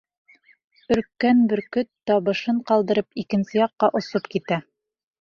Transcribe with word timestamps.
Өрккән 0.95 1.43
бөркөт, 1.51 1.91
табышын 2.13 2.65
ҡалдырып, 2.73 3.11
икенсе 3.27 3.63
яҡҡа 3.63 3.95
осоп 4.03 4.35
китә. 4.37 4.65